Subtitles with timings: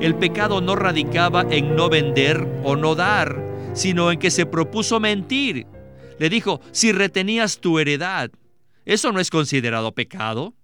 [0.00, 3.42] el pecado no radicaba en no vender o no dar,
[3.74, 5.66] sino en que se propuso mentir.
[6.18, 8.30] Le dijo, si retenías tu heredad,
[8.84, 10.54] ¿eso no es considerado pecado?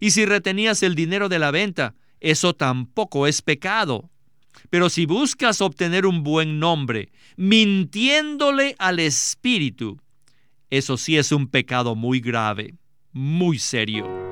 [0.00, 4.10] Y si retenías el dinero de la venta, eso tampoco es pecado.
[4.70, 10.00] Pero si buscas obtener un buen nombre, mintiéndole al Espíritu,
[10.70, 12.74] eso sí es un pecado muy grave,
[13.12, 14.31] muy serio.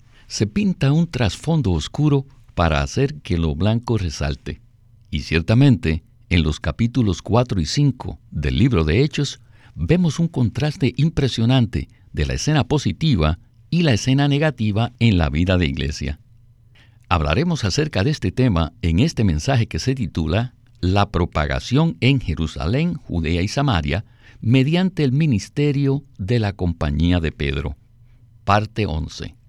[0.31, 4.61] se pinta un trasfondo oscuro para hacer que lo blanco resalte.
[5.09, 9.41] Y ciertamente, en los capítulos 4 y 5 del libro de Hechos,
[9.75, 15.57] vemos un contraste impresionante de la escena positiva y la escena negativa en la vida
[15.57, 16.21] de iglesia.
[17.09, 22.93] Hablaremos acerca de este tema en este mensaje que se titula La propagación en Jerusalén,
[22.93, 24.05] Judea y Samaria
[24.39, 27.75] mediante el ministerio de la compañía de Pedro.
[28.45, 29.40] Parte 11.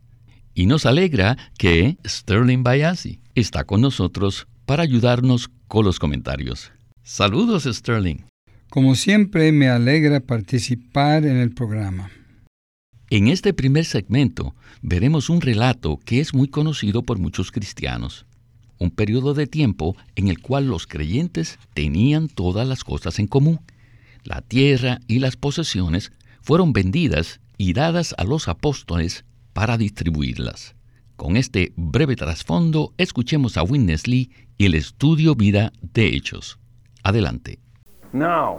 [0.55, 6.73] Y nos alegra que Sterling Bayasi está con nosotros para ayudarnos con los comentarios.
[7.03, 8.19] Saludos, Sterling.
[8.69, 12.11] Como siempre, me alegra participar en el programa.
[13.09, 18.27] En este primer segmento veremos un relato que es muy conocido por muchos cristianos,
[18.79, 23.61] un periodo de tiempo en el cual los creyentes tenían todas las cosas en común.
[24.25, 30.75] La tierra y las posesiones fueron vendidas y dadas a los apóstoles para distribuirlas.
[31.17, 36.59] Con este breve trasfondo, escuchemos a Witness Lee y el estudio vida de hechos.
[37.03, 37.59] Adelante.
[38.13, 38.59] Uh,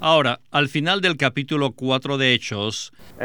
[0.00, 3.22] Ahora, al final del capítulo 4 de Hechos uh,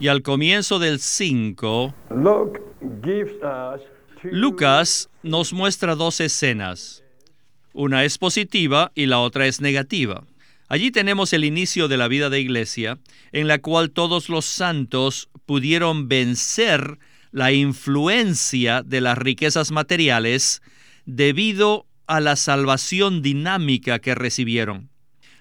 [0.00, 1.94] y al comienzo del 5,
[4.22, 7.02] Lucas nos muestra dos escenas.
[7.74, 10.24] Una es positiva y la otra es negativa.
[10.68, 12.98] Allí tenemos el inicio de la vida de iglesia,
[13.32, 16.98] en la cual todos los santos pudieron vencer
[17.32, 20.62] la influencia de las riquezas materiales
[21.04, 24.90] debido a la salvación dinámica que recibieron.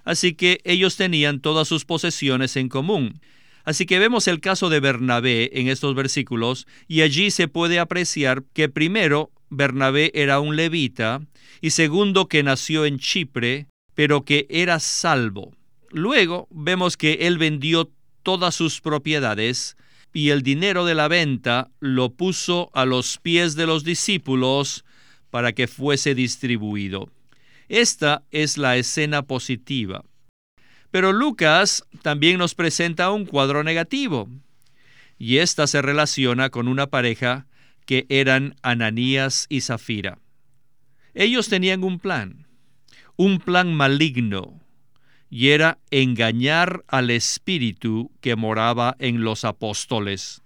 [0.03, 3.21] Así que ellos tenían todas sus posesiones en común.
[3.63, 8.43] Así que vemos el caso de Bernabé en estos versículos y allí se puede apreciar
[8.53, 11.21] que primero Bernabé era un levita
[11.61, 15.53] y segundo que nació en Chipre, pero que era salvo.
[15.89, 17.91] Luego vemos que él vendió
[18.23, 19.77] todas sus propiedades
[20.13, 24.85] y el dinero de la venta lo puso a los pies de los discípulos
[25.29, 27.09] para que fuese distribuido.
[27.67, 30.03] Esta es la escena positiva.
[30.91, 34.29] Pero Lucas también nos presenta un cuadro negativo,
[35.17, 37.47] y esta se relaciona con una pareja
[37.85, 40.19] que eran Ananías y Zafira.
[41.15, 42.42] Ellos tenían un plan,
[43.15, 44.59] un plan maligno,
[45.29, 50.41] y era engañar al espíritu que moraba en los apóstoles.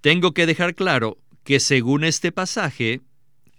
[0.00, 3.00] Tengo que dejar claro que según este pasaje,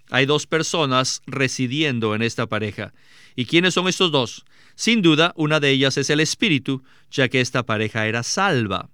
[0.10, 2.94] hay dos personas residiendo en esta pareja.
[3.36, 4.46] ¿Y quiénes son estos dos?
[4.76, 8.90] Sin duda, una de ellas es el Espíritu, ya que esta pareja era salva.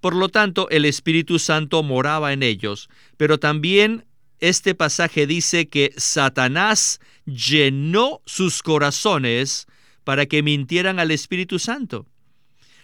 [0.00, 4.04] Por lo tanto, el Espíritu Santo moraba en ellos, pero también
[4.48, 9.66] este pasaje dice que Satanás llenó sus corazones
[10.04, 12.06] para que mintieran al Espíritu Santo.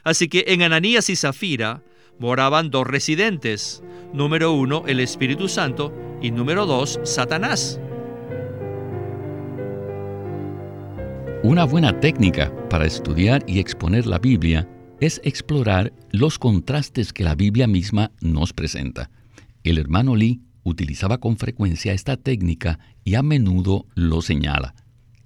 [0.03, 1.83] Así que en Ananías y Zafira
[2.19, 3.83] moraban dos residentes.
[4.15, 7.79] Número uno, el Espíritu Santo y número dos, Satanás.
[11.43, 14.69] Una buena técnica para estudiar y exponer la Biblia
[15.01, 19.11] es explorar los contrastes que la Biblia misma nos presenta.
[19.63, 24.75] El hermano Lee utilizaba con frecuencia esta técnica y a menudo lo señala.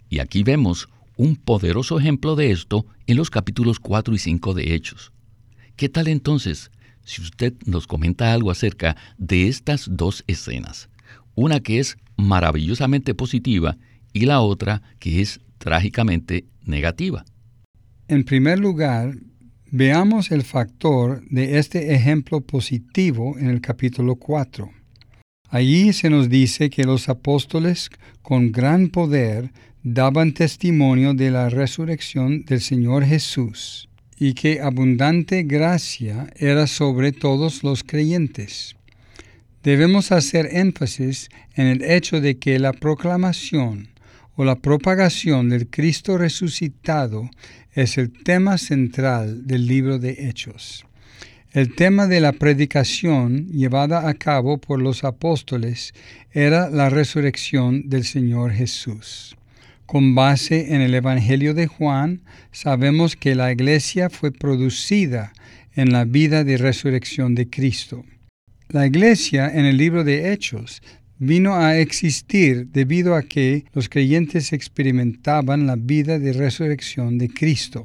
[0.09, 4.75] Y aquí vemos un poderoso ejemplo de esto en los capítulos 4 y 5 de
[4.75, 5.13] Hechos.
[5.77, 6.71] ¿Qué tal entonces
[7.05, 10.89] si usted nos comenta algo acerca de estas dos escenas?
[11.35, 13.77] Una que es maravillosamente positiva
[14.13, 17.25] y la otra que es trágicamente negativa.
[18.07, 19.17] En primer lugar,
[19.71, 24.71] veamos el factor de este ejemplo positivo en el capítulo 4.
[25.55, 27.89] Allí se nos dice que los apóstoles
[28.23, 29.53] con gran poder
[29.85, 33.89] daban testimonio de la resurrección del Señor Jesús.
[34.19, 38.75] y que abundante gracia era sobre todos los creyentes.
[39.63, 43.91] Debemos hacer énfasis en el hecho de que la proclamación
[44.35, 47.31] o la propagación del Cristo resucitado
[47.75, 50.85] es el tema central del libro de Hechos.
[51.55, 55.95] El tema de la predicación llevada a cabo por los apóstoles
[56.33, 59.37] era la resurrección del Señor Jesús.
[59.87, 65.33] Con base en el Evangelio de Juan, sabemos que la iglesia fue producida
[65.77, 68.05] en la vida de resurrección de Cristo.
[68.69, 70.83] La iglesia en el libro de Hechos
[71.21, 77.85] vino a existir debido a que los creyentes experimentaban la vida de resurrección de Cristo.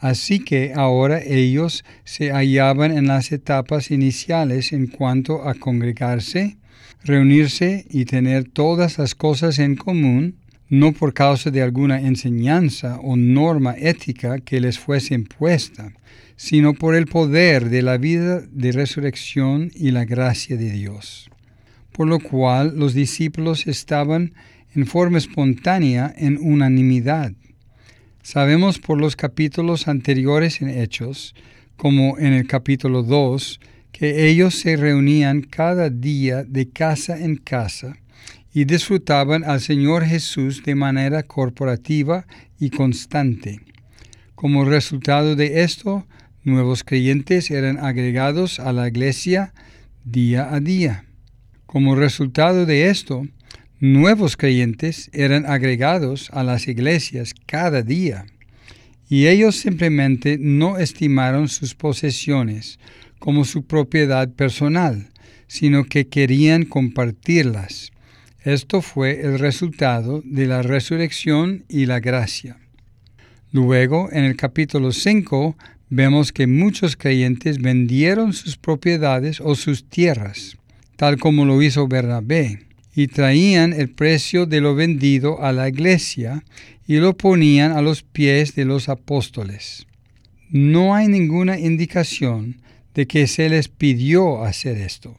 [0.00, 6.56] Así que ahora ellos se hallaban en las etapas iniciales en cuanto a congregarse,
[7.02, 10.36] reunirse y tener todas las cosas en común,
[10.68, 15.92] no por causa de alguna enseñanza o norma ética que les fuese impuesta,
[16.36, 21.28] sino por el poder de la vida de resurrección y la gracia de Dios.
[21.90, 24.34] Por lo cual los discípulos estaban
[24.76, 27.32] en forma espontánea en unanimidad
[28.30, 31.34] Sabemos por los capítulos anteriores en Hechos,
[31.78, 33.58] como en el capítulo 2,
[33.90, 37.96] que ellos se reunían cada día de casa en casa
[38.52, 42.26] y disfrutaban al Señor Jesús de manera corporativa
[42.60, 43.62] y constante.
[44.34, 46.06] Como resultado de esto,
[46.44, 49.54] nuevos creyentes eran agregados a la iglesia
[50.04, 51.06] día a día.
[51.64, 53.26] Como resultado de esto,
[53.80, 58.26] nuevos creyentes eran agregados a las iglesias cada día,
[59.08, 62.78] y ellos simplemente no estimaron sus posesiones
[63.18, 65.08] como su propiedad personal,
[65.46, 67.92] sino que querían compartirlas.
[68.42, 72.58] Esto fue el resultado de la resurrección y la gracia.
[73.50, 75.56] Luego, en el capítulo 5,
[75.88, 80.58] vemos que muchos creyentes vendieron sus propiedades o sus tierras,
[80.96, 82.67] tal como lo hizo Bernabé
[82.98, 86.42] y traían el precio de lo vendido a la iglesia
[86.84, 89.86] y lo ponían a los pies de los apóstoles.
[90.50, 92.60] No hay ninguna indicación
[92.94, 95.16] de que se les pidió hacer esto.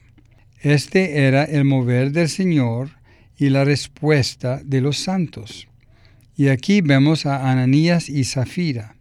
[0.60, 2.90] Este era el mover del Señor
[3.38, 5.66] y la respuesta de los santos.
[6.36, 8.94] Y aquí vemos a Ananías y Zafira.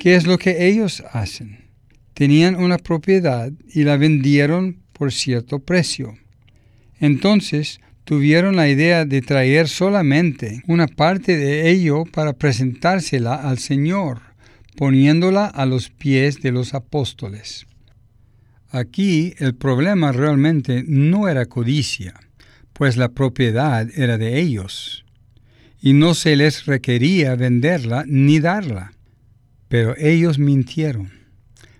[0.00, 1.70] ¿Qué es lo que ellos hacen?
[2.14, 6.18] Tenían una propiedad y la vendieron por cierto precio.
[7.00, 14.20] Entonces tuvieron la idea de traer solamente una parte de ello para presentársela al Señor,
[14.76, 17.66] poniéndola a los pies de los apóstoles.
[18.70, 22.14] Aquí el problema realmente no era codicia,
[22.72, 25.04] pues la propiedad era de ellos,
[25.80, 28.92] y no se les requería venderla ni darla.
[29.68, 31.10] Pero ellos mintieron.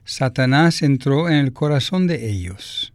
[0.04, 2.92] Satanás entró en el corazón de ellos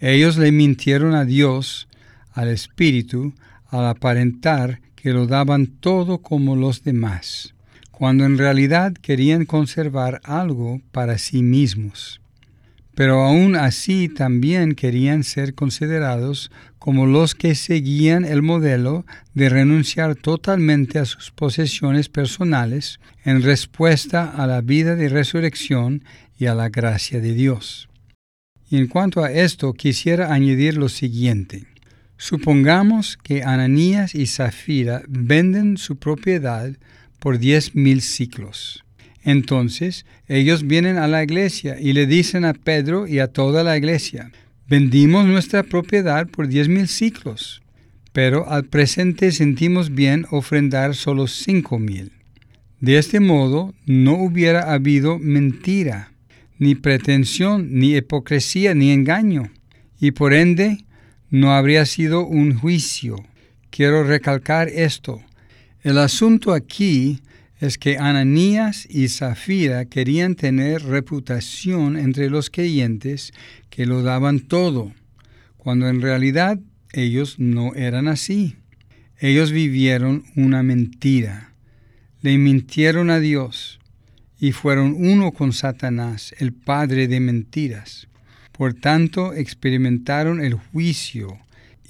[0.00, 1.86] ellos le mintieron a Dios,
[2.32, 3.34] al Espíritu,
[3.68, 7.54] al aparentar que lo daban todo como los demás,
[7.90, 12.20] cuando en realidad querían conservar algo para sí mismos.
[12.94, 19.04] Pero aún así también querían ser considerados como los que seguían el modelo
[19.34, 26.04] de renunciar totalmente a sus posesiones personales en respuesta a la vida de resurrección
[26.38, 27.89] y a la gracia de Dios.
[28.70, 31.64] Y en cuanto a esto, quisiera añadir lo siguiente.
[32.16, 36.70] Supongamos que Ananías y Zafira venden su propiedad
[37.18, 38.84] por diez mil ciclos.
[39.24, 43.76] Entonces ellos vienen a la iglesia y le dicen a Pedro y a toda la
[43.76, 44.30] iglesia,
[44.68, 47.62] vendimos nuestra propiedad por diez mil ciclos,
[48.12, 52.12] pero al presente sentimos bien ofrendar solo cinco mil.
[52.80, 56.09] De este modo no hubiera habido mentira
[56.60, 59.50] ni pretensión, ni hipocresía, ni engaño,
[59.98, 60.84] y por ende
[61.30, 63.16] no habría sido un juicio.
[63.70, 65.22] Quiero recalcar esto.
[65.82, 67.22] El asunto aquí
[67.60, 73.32] es que Ananías y Zafira querían tener reputación entre los creyentes
[73.70, 74.92] que lo daban todo,
[75.56, 76.60] cuando en realidad
[76.92, 78.56] ellos no eran así.
[79.18, 81.54] Ellos vivieron una mentira.
[82.20, 83.79] Le mintieron a Dios
[84.40, 88.08] y fueron uno con Satanás, el padre de mentiras.
[88.52, 91.38] Por tanto, experimentaron el juicio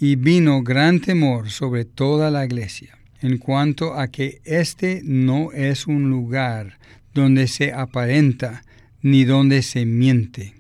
[0.01, 5.87] y vino gran temor sobre toda la iglesia, en cuanto a que este no es
[5.87, 6.79] un lugar
[7.15, 8.63] donde se aparenta
[9.01, 10.55] ni donde se miente.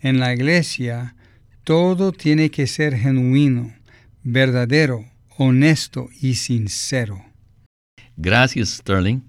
[0.00, 1.16] En la iglesia
[1.64, 3.74] todo tiene que ser genuino,
[4.22, 5.04] verdadero,
[5.38, 7.24] honesto y sincero.
[8.16, 9.20] Gracias, Sterling.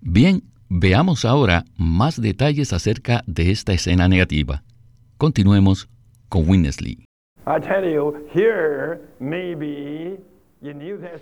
[0.00, 4.62] Bien, Veamos ahora más detalles acerca de esta escena negativa.
[5.18, 5.88] Continuemos
[6.28, 7.04] con Winnesley.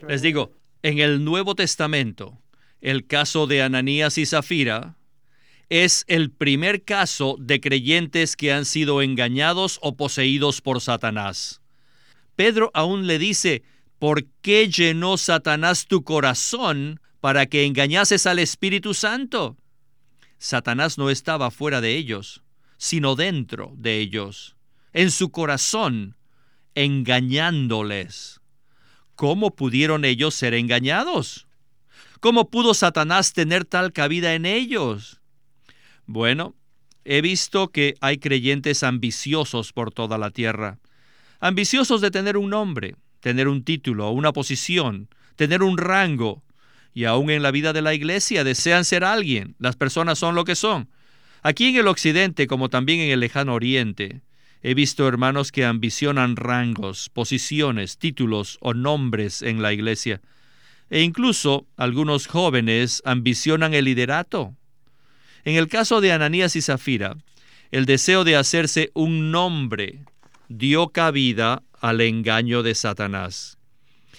[0.07, 0.53] Les digo,
[0.83, 2.39] en el Nuevo Testamento,
[2.83, 4.99] el caso de Ananías y Zafira
[5.71, 11.63] es el primer caso de creyentes que han sido engañados o poseídos por Satanás.
[12.37, 13.63] Pedro aún le dice,
[13.99, 19.57] ¿por qué llenó Satanás tu corazón para que engañases al Espíritu Santo?
[20.39, 22.43] Satanás no estaba fuera de ellos,
[22.77, 24.57] sino dentro de ellos,
[24.93, 26.17] en su corazón,
[26.75, 28.41] engañándoles.
[29.17, 31.49] ¿Cómo pudieron ellos ser engañados?
[32.21, 35.21] ¿Cómo pudo Satanás tener tal cabida en ellos?
[36.07, 36.55] Bueno,
[37.05, 40.79] he visto que hay creyentes ambiciosos por toda la tierra,
[41.41, 46.45] ambiciosos de tener un nombre, tener un título, una posición, tener un rango,
[46.95, 49.55] y aún en la vida de la iglesia desean ser alguien.
[49.59, 50.89] Las personas son lo que son.
[51.43, 54.23] Aquí en el occidente, como también en el lejano oriente,
[54.63, 60.21] he visto hermanos que ambicionan rangos, posiciones, títulos o nombres en la iglesia.
[60.91, 64.55] E incluso algunos jóvenes ambicionan el liderato.
[65.45, 67.17] En el caso de Ananías y Zafira,
[67.71, 70.01] el deseo de hacerse un nombre
[70.49, 73.59] dio cabida al engaño de Satanás.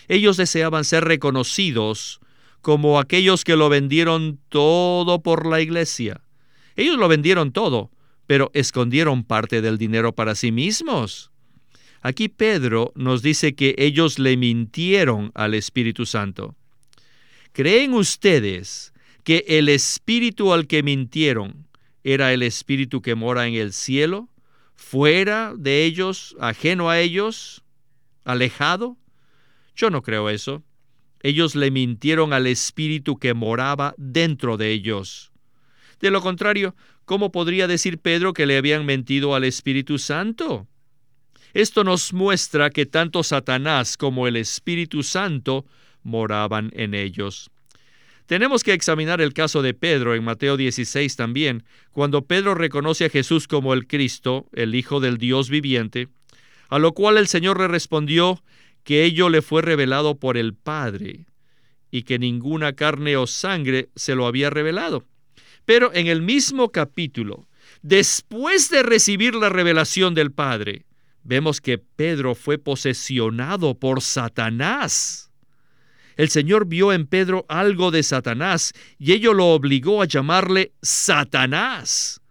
[0.08, 2.20] Ellos deseaban ser reconocidos
[2.62, 6.22] como aquellos que lo vendieron todo por la iglesia.
[6.76, 7.92] Ellos lo vendieron todo,
[8.28, 11.32] pero escondieron parte del dinero para sí mismos.
[12.02, 16.56] Aquí Pedro nos dice que ellos le mintieron al Espíritu Santo.
[17.52, 21.68] ¿Creen ustedes que el Espíritu al que mintieron
[22.04, 24.30] era el Espíritu que mora en el cielo,
[24.76, 27.64] fuera de ellos, ajeno a ellos,
[28.24, 28.98] alejado?
[29.76, 30.64] Yo no creo eso.
[31.22, 35.32] Ellos le mintieron al Espíritu que moraba dentro de ellos.
[36.00, 40.68] De lo contrario, ¿cómo podría decir Pedro que le habían mentido al Espíritu Santo?
[41.54, 45.66] Esto nos muestra que tanto Satanás como el Espíritu Santo
[46.04, 47.50] moraban en ellos.
[48.28, 53.10] Tenemos que examinar el caso de Pedro en Mateo 16 también, cuando Pedro reconoce a
[53.10, 56.10] Jesús como el Cristo, el Hijo del Dios viviente,
[56.70, 58.44] a lo cual el Señor le respondió
[58.90, 61.28] que ello le fue revelado por el Padre,
[61.92, 65.06] y que ninguna carne o sangre se lo había revelado.
[65.64, 67.48] Pero en el mismo capítulo,
[67.84, 70.88] después de recibir la revelación del Padre,
[71.22, 75.30] vemos que Pedro fue posesionado por Satanás.
[76.16, 82.22] El Señor vio en Pedro algo de Satanás y ello lo obligó a llamarle Satanás,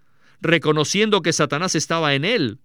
[0.41, 2.59] reconociendo que Satanás estaba en él,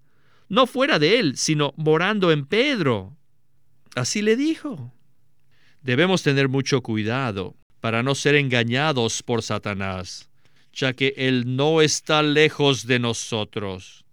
[0.50, 3.16] no fuera de él, sino morando en Pedro.
[3.96, 4.94] Así le dijo.
[5.82, 10.30] Debemos tener mucho cuidado para no ser engañados por Satanás
[10.74, 14.04] ya que Él no está lejos de nosotros.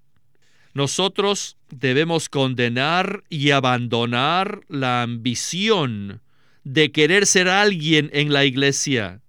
[0.74, 6.20] Nosotros debemos condenar y abandonar la ambición
[6.62, 9.22] de querer ser alguien en la iglesia.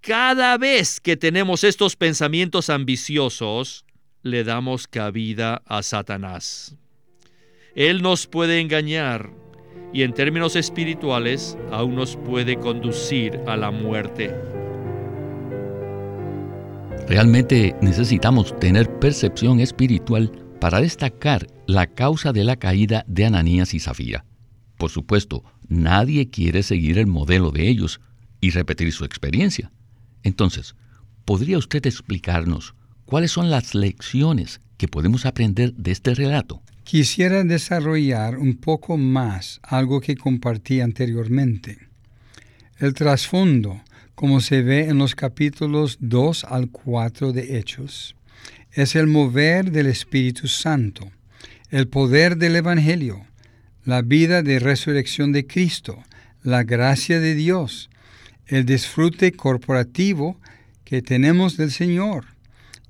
[0.00, 3.84] Cada vez que tenemos estos pensamientos ambiciosos,
[4.22, 6.76] le damos cabida a Satanás.
[7.74, 9.30] Él nos puede engañar
[9.92, 14.34] y en términos espirituales aún nos puede conducir a la muerte.
[17.08, 23.80] Realmente necesitamos tener percepción espiritual para destacar la causa de la caída de Ananías y
[23.80, 24.24] Zafira.
[24.78, 28.00] Por supuesto, nadie quiere seguir el modelo de ellos
[28.40, 29.70] y repetir su experiencia.
[30.22, 30.74] Entonces,
[31.24, 32.74] ¿podría usted explicarnos
[33.04, 36.62] cuáles son las lecciones que podemos aprender de este relato?
[36.84, 41.78] Quisiera desarrollar un poco más algo que compartí anteriormente.
[42.78, 43.80] El trasfondo
[44.14, 48.14] como se ve en los capítulos 2 al 4 de Hechos,
[48.72, 51.10] es el mover del Espíritu Santo,
[51.70, 53.26] el poder del Evangelio,
[53.84, 56.02] la vida de resurrección de Cristo,
[56.42, 57.90] la gracia de Dios,
[58.46, 60.38] el disfrute corporativo
[60.84, 62.33] que tenemos del Señor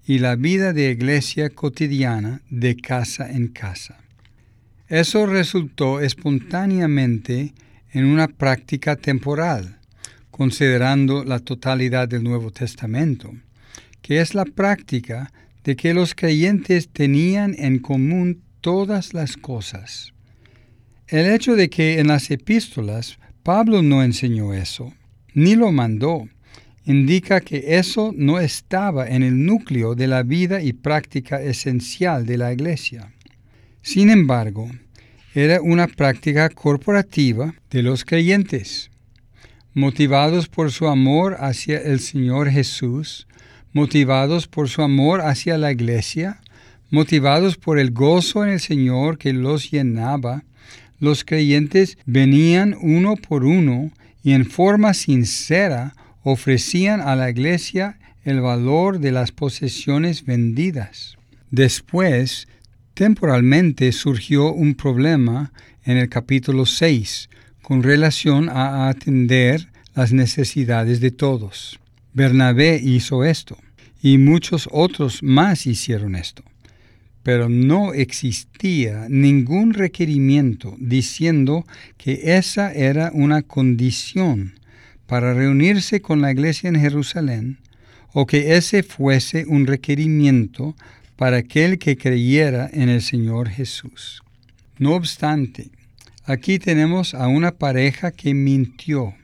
[0.07, 3.99] y la vida de iglesia cotidiana de casa en casa.
[4.89, 7.55] Eso resultó espontáneamente
[7.93, 9.79] en una práctica temporal
[10.35, 13.33] considerando la totalidad del Nuevo Testamento,
[14.03, 15.33] que es la práctica
[15.63, 20.13] de que los creyentes tenían en común todas las cosas.
[21.07, 24.93] El hecho de que en las epístolas Pablo no enseñó eso,
[25.35, 26.29] ni lo mandó,
[26.85, 32.39] indica que eso no estaba en el núcleo de la vida y práctica esencial de
[32.39, 33.13] la iglesia.
[33.83, 34.71] Sin embargo,
[35.35, 38.91] era una práctica corporativa de los creyentes.
[39.77, 43.27] motivados por su amor hacia el Señor Jesús,
[43.73, 46.41] motivados por su amor hacia la iglesia,
[46.91, 50.45] motivados por el gozo en el Señor que los llenaba,
[51.01, 53.91] los creyentes venían uno por uno
[54.23, 61.17] y en forma sincera ofrecían a la iglesia el valor de las posesiones vendidas.
[61.51, 62.49] Después,
[62.95, 65.53] temporalmente surgió un problema
[65.85, 67.29] en el capítulo 6
[67.63, 71.79] con relación a atender las necesidades de todos.
[72.15, 73.59] Bernabé hizo esto
[74.03, 76.43] y muchos otros más hicieron esto.
[77.23, 81.67] Pero no existía ningún requerimiento diciendo
[81.97, 84.55] que esa era una condición
[85.07, 87.59] para reunirse con la iglesia en Jerusalén
[88.13, 90.75] o que ese fuese un requerimiento
[91.17, 94.23] para aquel que creyera en el Señor Jesús.
[94.79, 95.71] No obstante,
[96.25, 99.15] aquí tenemos a una pareja que mintió.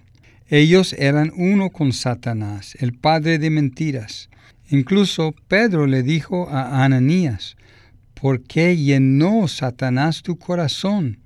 [0.49, 4.30] Ellos eran uno con Satanás, el padre de mentiras,
[4.70, 7.56] Incluso Pedro le dijo a Ananías,
[8.14, 11.18] ¿por qué llenó Satanás tu corazón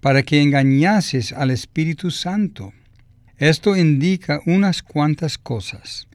[0.00, 2.72] para que engañases al Espíritu Santo?
[3.38, 6.08] Esto indica unas cuantas cosas.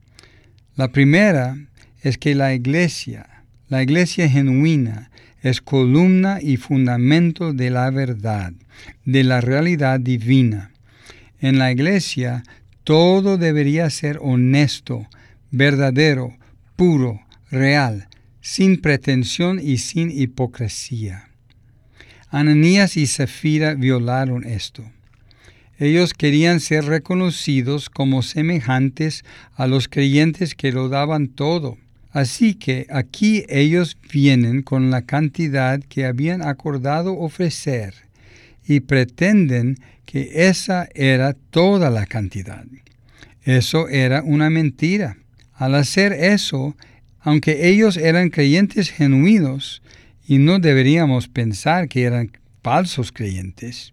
[0.76, 1.58] La primera
[2.02, 5.10] es que la iglesia, la iglesia genuina,
[5.42, 8.54] es columna y fundamento de la verdad,
[9.06, 10.72] de la realidad divina.
[11.40, 12.44] En la iglesia
[12.84, 15.08] todo debería ser honesto,
[15.52, 16.38] verdadero,
[16.76, 18.10] puro, real,
[18.42, 21.30] sin pretensión y sin hipocresía.
[22.30, 24.84] Ananías y Zafira violaron esto.
[25.84, 31.78] Ellos querían ser reconocidos como semejantes a los creyentes que lo daban todo.
[32.14, 37.96] Así que aquí ellos vienen con la cantidad que habían acordado ofrecer
[38.66, 42.64] y pretenden que esa era toda la cantidad.
[43.44, 45.18] Eso era una mentira.
[45.54, 46.78] Al hacer eso,
[47.20, 49.82] aunque ellos eran creyentes genuinos,
[50.26, 53.93] y no deberíamos pensar que eran falsos creyentes,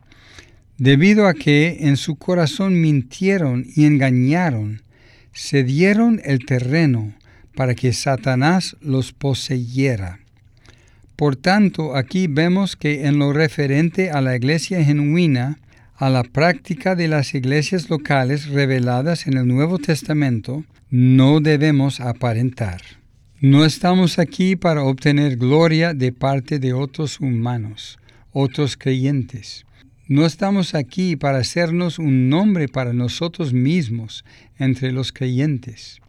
[0.80, 4.80] debido a que en su corazón mintieron y engañaron,
[5.34, 7.12] se dieron el terreno
[7.54, 10.20] para que Satanás los poseyera.
[11.16, 15.58] Por tanto, aquí vemos que en lo referente a la iglesia genuina,
[15.96, 22.80] a la práctica de las iglesias locales reveladas en el Nuevo Testamento, no debemos aparentar.
[23.38, 27.98] No estamos aquí para obtener gloria de parte de otros humanos,
[28.32, 29.66] otros creyentes.
[30.10, 34.24] No estamos aquí para hacernos un nombre para nosotros mismos
[34.58, 36.00] entre los creyentes.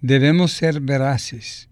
[0.00, 1.68] Debemos ser veraces,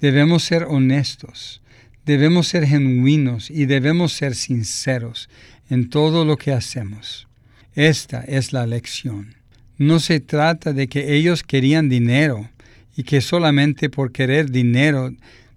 [0.00, 1.62] debemos ser honestos,
[2.04, 5.30] debemos ser genuinos y debemos ser sinceros
[5.70, 7.26] en todo lo que hacemos.
[7.74, 9.34] Esta es la lección.
[9.78, 12.50] No se trata de que ellos querían dinero
[12.94, 15.14] y que solamente por querer dinero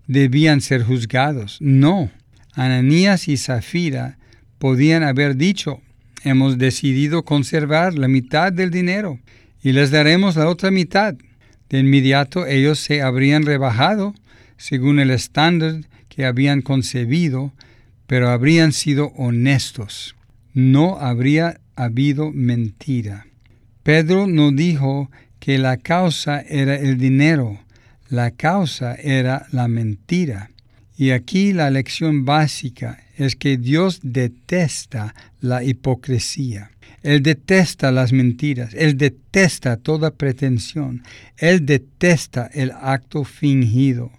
[0.08, 1.58] debían ser juzgados.
[1.60, 2.10] No,
[2.54, 4.18] Ananías y Zafira
[4.62, 5.82] podían haber dicho,
[6.24, 9.18] hemos decidido conservar la mitad del dinero
[9.64, 11.16] y les daremos la otra mitad.
[11.68, 14.14] De inmediato ellos se habrían rebajado
[14.58, 17.54] según el estándar que habían concebido
[18.06, 20.16] pero habrían sido honestos.
[20.54, 23.26] No habría habido mentira.
[23.82, 27.62] Pedro no dijo que la causa era el dinero,
[28.10, 30.52] la causa era la mentira.
[30.98, 36.72] Y aquí la lección básica es que Dios detesta la hipocresía.
[37.04, 41.04] Él detesta las mentiras, Él detesta toda pretensión,
[41.38, 44.12] Él detesta el acto fingido.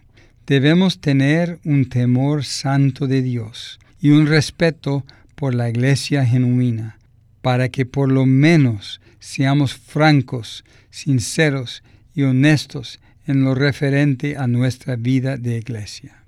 [0.47, 5.05] Debemos tener un temor santo de Dios y un respeto
[5.37, 6.99] por la iglesia genuina,
[7.41, 14.97] para que por lo menos seamos francos, sinceros y honestos en lo referente a nuestra
[14.97, 16.22] vida de iglesia.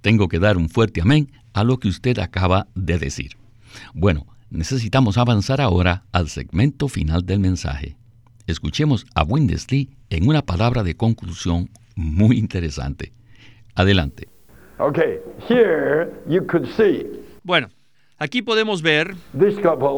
[0.00, 3.36] Tengo que dar un fuerte amén a lo que usted acaba de decir.
[3.94, 7.96] Bueno, necesitamos avanzar ahora al segmento final del mensaje.
[8.46, 13.12] Escuchemos a Windesley en una palabra de conclusión muy interesante.
[13.74, 14.28] Adelante.
[17.42, 17.68] Bueno,
[18.18, 19.14] aquí podemos ver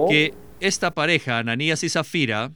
[0.08, 2.50] que esta pareja, Ananías y Zafira,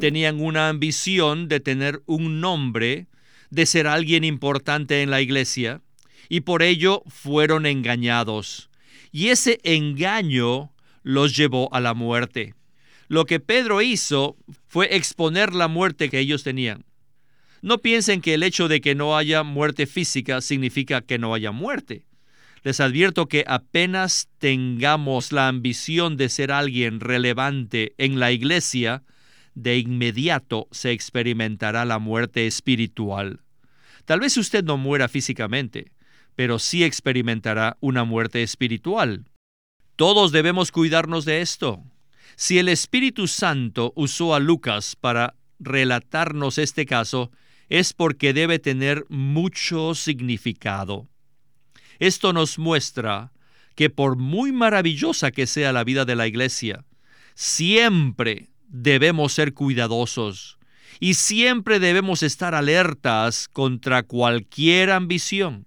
[0.00, 3.06] tenían una ambición de tener un nombre,
[3.50, 5.82] de ser alguien importante en la iglesia,
[6.28, 8.70] y por ello fueron engañados.
[9.12, 12.54] Y ese engaño los llevó a la muerte.
[13.08, 16.84] Lo que Pedro hizo fue exponer la muerte que ellos tenían.
[17.62, 21.52] No piensen que el hecho de que no haya muerte física significa que no haya
[21.52, 22.04] muerte.
[22.62, 29.04] Les advierto que apenas tengamos la ambición de ser alguien relevante en la iglesia,
[29.56, 33.40] de inmediato se experimentará la muerte espiritual.
[34.04, 35.90] Tal vez usted no muera físicamente,
[36.36, 39.24] pero sí experimentará una muerte espiritual.
[39.96, 41.82] Todos debemos cuidarnos de esto.
[42.36, 47.30] Si el Espíritu Santo usó a Lucas para relatarnos este caso,
[47.70, 51.08] es porque debe tener mucho significado.
[51.98, 53.32] Esto nos muestra
[53.74, 56.84] que por muy maravillosa que sea la vida de la iglesia,
[57.34, 60.58] siempre debemos ser cuidadosos
[61.00, 65.66] y siempre debemos estar alertas contra cualquier ambición.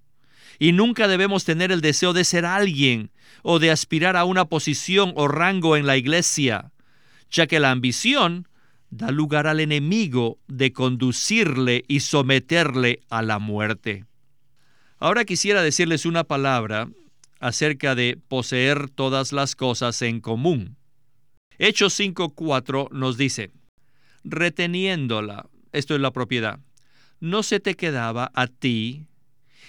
[0.57, 3.11] Y nunca debemos tener el deseo de ser alguien
[3.43, 6.71] o de aspirar a una posición o rango en la iglesia,
[7.31, 8.47] ya que la ambición
[8.89, 14.05] da lugar al enemigo de conducirle y someterle a la muerte.
[14.97, 16.89] Ahora quisiera decirles una palabra
[17.39, 20.75] acerca de poseer todas las cosas en común.
[21.61, 23.51] Hechos 5.4 nos dice,
[24.23, 26.61] reteniéndola, esto es la propiedad,
[27.19, 29.07] no se te quedaba a ti,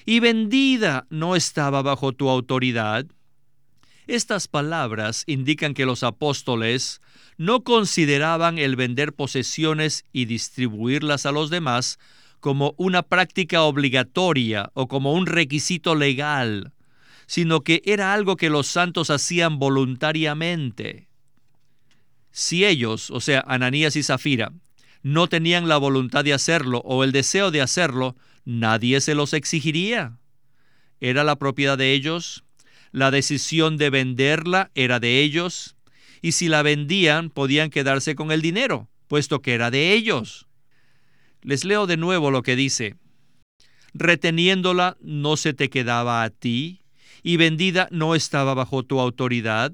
[0.06, 3.06] y vendida no estaba bajo tu autoridad.
[4.06, 7.00] Estas palabras indican que los apóstoles
[7.38, 11.98] no consideraban el vender posesiones y distribuirlas a los demás
[12.38, 16.72] como una práctica obligatoria o como un requisito legal,
[17.26, 21.09] sino que era algo que los santos hacían voluntariamente.
[22.32, 24.52] Si ellos, o sea, Ananías y Zafira,
[25.02, 30.18] no tenían la voluntad de hacerlo o el deseo de hacerlo, nadie se los exigiría.
[31.00, 32.44] Era la propiedad de ellos,
[32.92, 35.76] la decisión de venderla era de ellos,
[36.22, 40.46] y si la vendían podían quedarse con el dinero, puesto que era de ellos.
[41.42, 42.96] Les leo de nuevo lo que dice.
[43.94, 46.82] Reteniéndola no se te quedaba a ti,
[47.22, 49.72] y vendida no estaba bajo tu autoridad.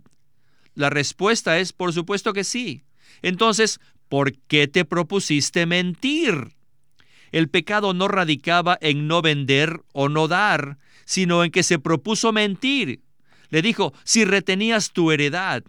[0.77, 2.83] La respuesta es, por supuesto que sí.
[3.23, 6.53] Entonces, ¿por qué te propusiste mentir?
[7.33, 12.31] El pecado no radicaba en no vender o no dar, sino en que se propuso
[12.31, 13.01] mentir.
[13.49, 15.65] Le dijo, si retenías tu heredad,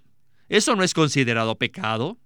[0.50, 2.18] ¿eso no es considerado pecado?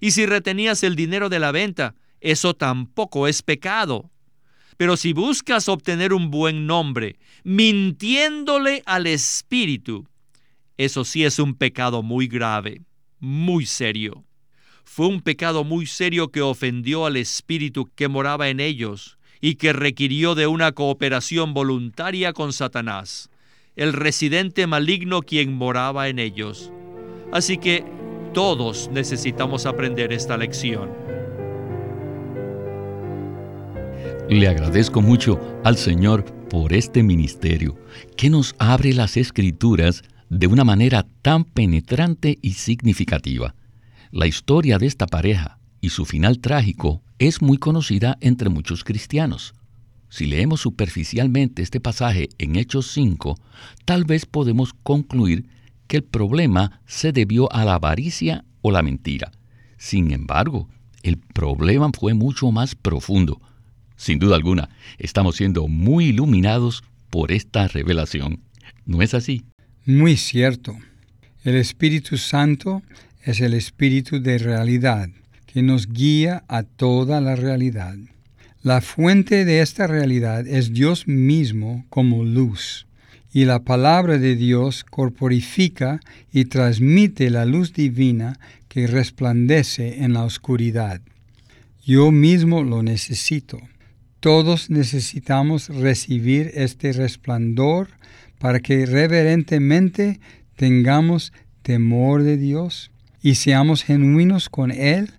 [0.00, 4.10] Y si retenías el dinero de la venta, eso tampoco es pecado.
[4.76, 10.06] Pero si buscas obtener un buen nombre, mintiéndole al Espíritu,
[10.78, 12.82] eso sí es un pecado muy grave,
[13.18, 14.24] muy serio.
[14.84, 19.72] Fue un pecado muy serio que ofendió al Espíritu que moraba en ellos y que
[19.72, 23.28] requirió de una cooperación voluntaria con Satanás,
[23.74, 26.72] el residente maligno quien moraba en ellos.
[27.32, 27.84] Así que
[28.32, 30.90] todos necesitamos aprender esta lección.
[34.30, 37.76] Le agradezco mucho al Señor por este ministerio
[38.16, 43.54] que nos abre las escrituras de una manera tan penetrante y significativa.
[44.10, 49.54] La historia de esta pareja y su final trágico es muy conocida entre muchos cristianos.
[50.10, 53.38] Si leemos superficialmente este pasaje en Hechos 5,
[53.84, 55.48] tal vez podemos concluir
[55.86, 59.32] que el problema se debió a la avaricia o la mentira.
[59.76, 60.68] Sin embargo,
[61.02, 63.40] el problema fue mucho más profundo.
[63.96, 68.40] Sin duda alguna, estamos siendo muy iluminados por esta revelación.
[68.86, 69.44] ¿No es así?
[69.88, 70.76] Muy cierto.
[71.44, 72.82] El Espíritu Santo
[73.22, 75.08] es el Espíritu de realidad
[75.46, 77.96] que nos guía a toda la realidad.
[78.62, 82.86] La fuente de esta realidad es Dios mismo como luz,
[83.32, 86.00] y la palabra de Dios corporifica
[86.34, 91.00] y transmite la luz divina que resplandece en la oscuridad.
[91.82, 93.58] Yo mismo lo necesito.
[94.20, 97.88] Todos necesitamos recibir este resplandor
[98.38, 100.20] para que reverentemente
[100.56, 105.10] tengamos temor de Dios y seamos genuinos con Él,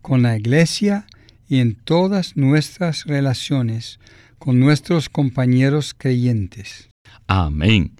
[0.00, 1.06] con la iglesia
[1.48, 3.98] y en todas nuestras relaciones
[4.42, 6.88] con nuestros compañeros creyentes.
[7.28, 7.92] Amén.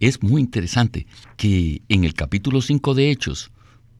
[0.00, 3.52] Es muy interesante que en el capítulo 5 de Hechos,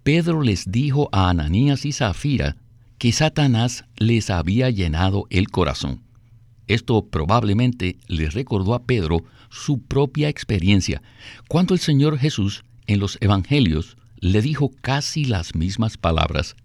[0.02, 2.56] Pedro les dijo a Ananías y Zafira
[2.98, 6.02] que Satanás les había llenado el corazón.
[6.66, 11.02] Esto probablemente les recordó a Pedro su propia experiencia,
[11.48, 16.56] cuando el Señor Jesús en los Evangelios le dijo casi las mismas palabras.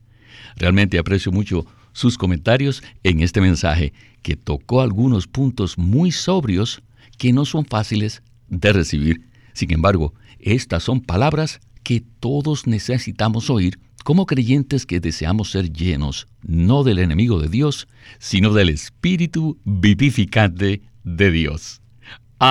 [0.55, 6.81] Realmente aprecio mucho sus comentarios en este mensaje, que tocó algunos puntos muy sobrios
[7.17, 9.27] que no son fáciles de recibir.
[9.53, 16.27] Sin embargo, estas son palabras que todos necesitamos oír como creyentes que deseamos ser llenos,
[16.41, 17.87] no del enemigo de Dios,
[18.19, 21.82] sino del Espíritu vivificante de Dios.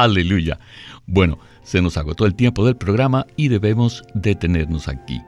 [0.01, 0.59] Aleluya.
[1.07, 5.21] Bueno, se nos agotó el tiempo del programa y debemos detenernos aquí.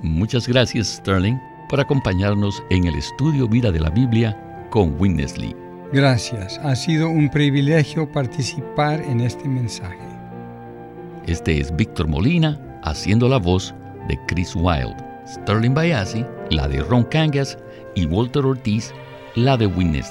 [0.00, 1.36] Muchas gracias, Sterling,
[1.68, 5.54] por acompañarnos en el estudio Vida de la Biblia con Witness Lee.
[5.92, 9.98] Gracias, ha sido un privilegio participar en este mensaje.
[11.26, 13.74] Este es Víctor Molina haciendo la voz
[14.08, 17.58] de Chris Wilde, Sterling Bayasi, la de Ron Cangas
[17.94, 18.90] y Walter Ortiz,
[19.34, 20.10] la de Witness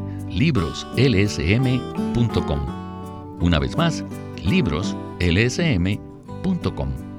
[0.33, 2.81] libroslsm.com.
[3.41, 4.05] Una vez más,
[4.43, 7.10] libroslsm.com.